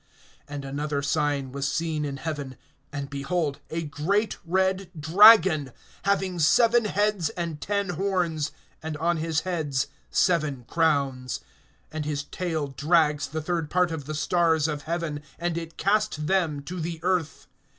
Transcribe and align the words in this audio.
(3)And 0.49 0.67
another 0.67 1.03
sign 1.03 1.51
was 1.51 1.71
seen 1.71 2.05
in 2.05 2.17
heaven; 2.17 2.57
and 2.91 3.07
behold 3.07 3.59
a 3.69 3.83
great 3.83 4.35
red 4.43 4.89
dragon, 4.99 5.71
having 6.05 6.39
seven 6.39 6.85
heads 6.85 7.29
and 7.29 7.61
ten 7.61 7.89
horns, 7.89 8.51
and 8.81 8.97
on 8.97 9.17
his 9.17 9.41
heads 9.41 9.89
seven 10.09 10.65
crowns. 10.67 11.41
(4)And 11.93 12.05
his 12.05 12.23
tail 12.23 12.69
drags 12.69 13.27
the 13.27 13.43
third 13.43 13.69
part 13.69 13.91
of 13.91 14.05
the 14.05 14.15
stars 14.15 14.67
of 14.67 14.81
heaven; 14.89 15.21
and 15.37 15.55
it 15.55 15.77
cast 15.77 16.25
them 16.25 16.63
to 16.63 16.79
the 16.79 16.99
earth. 17.03 17.45